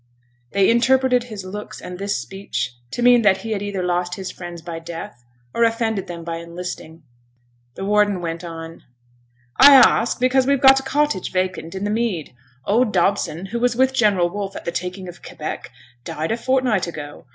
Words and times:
They 0.53 0.67
interpreted 0.71 1.25
his 1.25 1.45
looks 1.45 1.79
and 1.79 1.99
this 1.99 2.17
speech 2.17 2.73
to 2.93 3.03
mean 3.03 3.21
that 3.21 3.41
he 3.45 3.51
had 3.51 3.61
either 3.61 3.83
lost 3.83 4.15
his 4.15 4.31
friends 4.31 4.63
by 4.63 4.79
death, 4.79 5.23
or 5.53 5.63
offended 5.63 6.07
them 6.07 6.23
by 6.23 6.37
enlisting. 6.37 7.03
The 7.75 7.85
warden 7.85 8.19
went 8.19 8.43
on, 8.43 8.81
'I 9.59 9.75
ask, 9.75 10.19
because 10.19 10.47
we've 10.47 10.59
got 10.59 10.79
a 10.79 10.83
cottage 10.83 11.31
vacant 11.31 11.75
in 11.75 11.83
the 11.83 11.91
mead. 11.91 12.33
Old 12.65 12.91
Dobson, 12.91 13.45
who 13.51 13.59
was 13.59 13.75
with 13.75 13.93
General 13.93 14.27
Wolfe 14.27 14.55
at 14.55 14.65
the 14.65 14.71
taking 14.71 15.07
of 15.07 15.21
Quebec, 15.21 15.69
died 16.03 16.31
a 16.31 16.37
fortnight 16.37 16.87
ago. 16.87 17.25